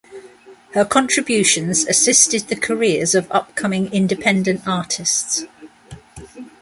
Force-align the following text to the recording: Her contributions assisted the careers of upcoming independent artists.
Her 0.73 0.83
contributions 0.83 1.85
assisted 1.85 2.47
the 2.47 2.55
careers 2.55 3.13
of 3.13 3.31
upcoming 3.31 3.93
independent 3.93 4.67
artists. 4.67 5.43